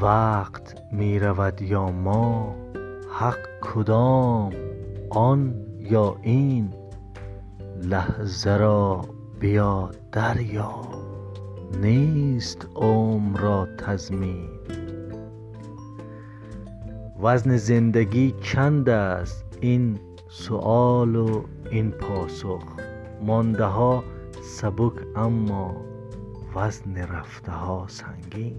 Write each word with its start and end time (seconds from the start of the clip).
وقت 0.00 0.76
می 0.92 1.18
رود 1.18 1.62
یا 1.62 1.90
ما 1.90 2.56
حق 3.12 3.38
کدام 3.60 4.52
آن 5.10 5.54
یا 5.78 6.16
این 6.22 6.74
لحظه 7.82 8.56
را 8.56 9.04
بیا 9.40 9.90
دریا. 10.12 10.74
نیست 11.80 12.66
عمر 12.74 13.40
را 13.40 13.68
تضمین. 13.78 14.48
وزن 17.22 17.56
زندگی 17.56 18.34
چند 18.42 18.88
است؟ 18.88 19.44
این 19.60 19.98
سؤال 20.28 21.16
و 21.16 21.44
این 21.70 21.90
پاسخ. 21.90 22.62
مانده 23.22 23.64
ها 23.64 24.04
سبک 24.42 24.92
اما 25.16 25.76
وزن 26.54 26.96
رفته 26.96 27.52
ها 27.52 27.86
سنگین. 27.88 28.56